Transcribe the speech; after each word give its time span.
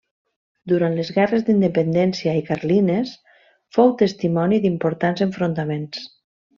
Durant 0.71 0.95
les 0.99 1.11
guerres 1.17 1.45
d'Independència 1.49 2.35
i 2.41 2.43
carlines 2.49 3.13
fou 3.79 3.95
testimoni 4.03 4.63
d'importants 4.67 5.27
enfrontaments. 5.31 6.13